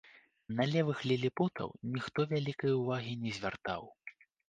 На 0.59 0.65
левых 0.71 1.03
ліліпутаў 1.11 1.69
ніхто 1.99 2.19
вялікай 2.35 2.77
увагі 2.81 3.13
не 3.27 3.31
звяртаў. 3.41 3.81